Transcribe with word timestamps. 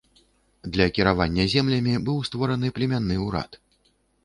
Для 0.77 0.87
кіравання 0.95 1.45
землямі 1.55 1.95
быў 2.09 2.17
створаны 2.31 2.73
племянны 2.81 3.21
ўрад. 3.29 3.63